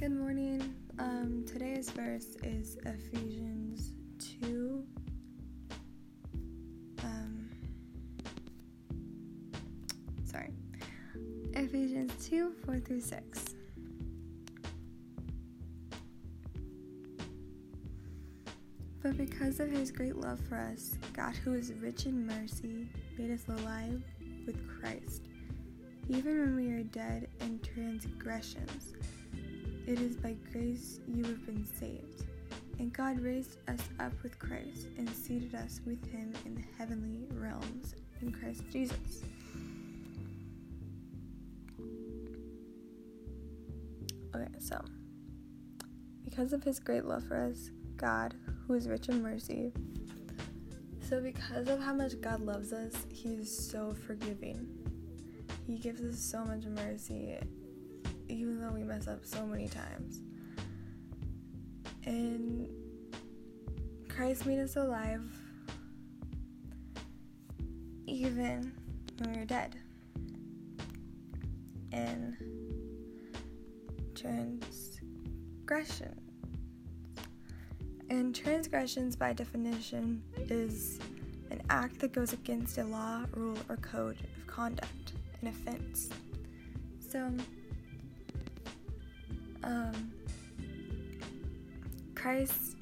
[0.00, 0.74] Good morning.
[0.98, 3.90] Um, today's verse is Ephesians
[4.40, 4.82] 2.
[7.04, 7.50] Um,
[10.24, 10.54] sorry.
[11.52, 13.44] Ephesians 2 4 through 6.
[19.02, 22.88] But because of his great love for us, God, who is rich in mercy,
[23.18, 24.02] made us alive
[24.46, 25.28] with Christ,
[26.08, 28.94] even when we are dead in transgressions.
[29.90, 32.22] It is by grace you have been saved.
[32.78, 37.26] And God raised us up with Christ and seated us with him in the heavenly
[37.32, 39.24] realms in Christ Jesus.
[44.32, 44.80] Okay, so
[46.24, 48.36] because of his great love for us, God,
[48.68, 49.72] who is rich in mercy,
[51.00, 54.68] so because of how much God loves us, he is so forgiving.
[55.66, 57.38] He gives us so much mercy
[58.28, 60.20] even though we mess up so many times.
[62.04, 62.68] And
[64.08, 65.22] Christ made us alive
[68.06, 68.72] even
[69.18, 69.76] when we were dead.
[71.92, 72.36] And
[74.14, 76.20] transgression.
[78.10, 80.98] And transgressions, by definition, is
[81.50, 86.10] an act that goes against a law, rule, or code of conduct, an offense.
[86.98, 87.32] So,
[89.62, 90.12] um,
[92.14, 92.76] Christ,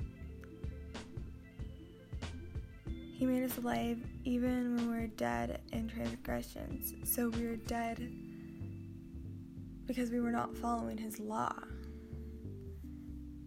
[3.13, 6.95] He made us alive even when we were dead in transgressions.
[7.05, 8.13] So we were dead
[9.87, 11.53] because we were not following His law.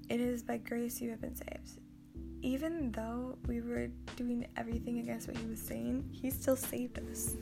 [0.09, 1.79] It is by grace you have been saved.
[2.41, 3.87] Even though we were
[4.17, 7.35] doing everything against what He was saying, He still saved us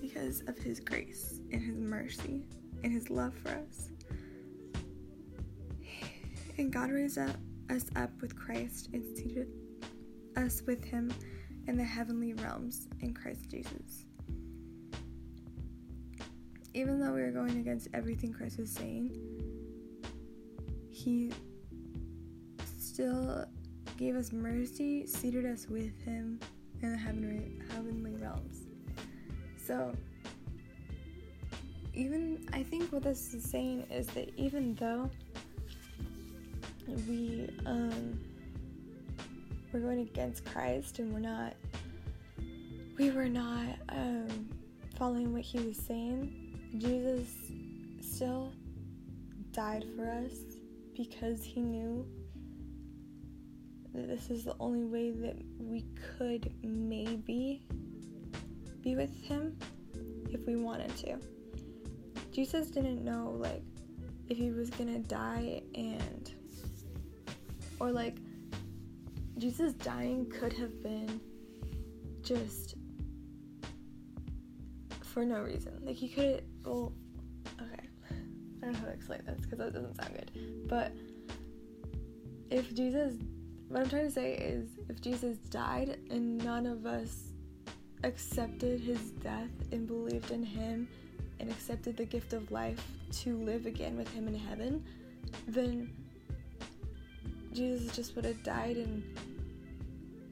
[0.00, 2.46] because of His grace and His mercy
[2.82, 3.90] and His love for us.
[6.56, 7.36] And God raised up,
[7.70, 9.48] us up with Christ and seated
[10.36, 11.12] us with him
[11.66, 14.06] in the heavenly realms in Christ Jesus.
[16.74, 19.16] Even though we were going against everything Christ was saying,
[20.90, 21.32] he
[22.66, 23.44] still
[23.96, 26.38] gave us mercy, seated us with him
[26.82, 28.66] in the heavenly, heavenly realms.
[29.56, 29.92] So,
[31.94, 35.10] even I think what this is saying is that even though
[36.86, 38.20] we um
[39.72, 41.54] we're going against Christ and we're not
[42.98, 44.48] we were not um
[44.96, 46.40] following what he was saying.
[46.78, 47.28] Jesus
[48.00, 48.52] still
[49.52, 50.32] died for us
[50.96, 52.06] because he knew
[53.94, 55.84] that this is the only way that we
[56.16, 57.62] could maybe
[58.82, 59.56] be with him
[60.30, 61.16] if we wanted to.
[62.32, 63.62] Jesus didn't know like
[64.28, 66.34] if he was gonna die and
[67.84, 68.16] or like
[69.36, 71.20] Jesus dying could have been
[72.22, 72.76] just
[75.02, 75.82] for no reason.
[75.84, 76.94] Like he could well
[77.60, 77.88] okay.
[78.10, 80.66] I don't know how to explain this because that doesn't sound good.
[80.66, 80.92] But
[82.50, 83.16] if Jesus
[83.68, 87.32] what I'm trying to say is if Jesus died and none of us
[88.02, 90.88] accepted his death and believed in him
[91.40, 94.84] and accepted the gift of life to live again with him in heaven,
[95.48, 95.90] then
[97.54, 99.02] Jesus just would have died and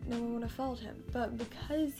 [0.09, 1.03] no one would have followed him.
[1.12, 1.93] But because